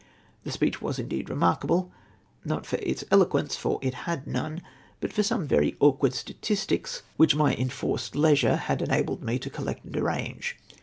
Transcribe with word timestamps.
The 0.45 0.51
speech 0.51 0.81
indeed 0.81 1.27
was 1.29 1.29
remarkable— 1.29 1.91
not 2.43 2.65
for 2.65 2.77
its 2.77 3.03
eloquence, 3.11 3.55
for 3.55 3.77
it 3.83 3.93
had 4.09 4.25
none, 4.25 4.63
but 4.99 5.13
for 5.13 5.21
some 5.21 5.47
very 5.47 5.77
awkward 5.79 6.15
statistics 6.15 7.03
which 7.17 7.35
my 7.35 7.53
enforced 7.53 8.15
leisure 8.15 8.55
had 8.55 8.81
enabled 8.81 9.21
me 9.21 9.37
to 9.37 9.51
collect 9.51 9.85
and 9.85 9.95
arrange. 9.95 10.57